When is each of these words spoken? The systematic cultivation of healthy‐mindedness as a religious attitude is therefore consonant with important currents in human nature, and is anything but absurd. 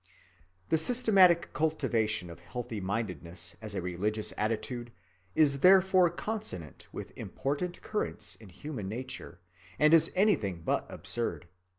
The 0.69 0.79
systematic 0.79 1.53
cultivation 1.53 2.31
of 2.31 2.39
healthy‐mindedness 2.41 3.55
as 3.61 3.75
a 3.75 3.83
religious 3.83 4.33
attitude 4.35 4.91
is 5.35 5.59
therefore 5.59 6.09
consonant 6.09 6.87
with 6.91 7.15
important 7.15 7.83
currents 7.83 8.33
in 8.33 8.49
human 8.49 8.89
nature, 8.89 9.41
and 9.77 9.93
is 9.93 10.11
anything 10.15 10.63
but 10.63 10.87
absurd. 10.89 11.47